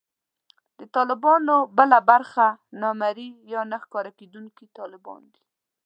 [0.79, 2.47] د طالبانو بله برخه
[2.81, 5.45] نامرئي یا نه ښکارېدونکي طالبان دي